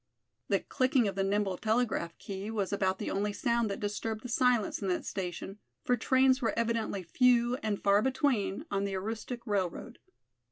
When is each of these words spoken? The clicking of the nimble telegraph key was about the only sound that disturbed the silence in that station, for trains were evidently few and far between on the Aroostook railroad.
The 0.47 0.61
clicking 0.61 1.07
of 1.07 1.13
the 1.13 1.23
nimble 1.23 1.57
telegraph 1.57 2.17
key 2.17 2.49
was 2.49 2.73
about 2.73 2.97
the 2.97 3.11
only 3.11 3.33
sound 3.33 3.69
that 3.69 3.79
disturbed 3.79 4.23
the 4.23 4.29
silence 4.29 4.81
in 4.81 4.87
that 4.87 5.05
station, 5.05 5.59
for 5.83 5.95
trains 5.95 6.41
were 6.41 6.57
evidently 6.57 7.03
few 7.03 7.57
and 7.57 7.79
far 7.83 8.01
between 8.01 8.65
on 8.71 8.83
the 8.83 8.95
Aroostook 8.95 9.45
railroad. 9.45 9.99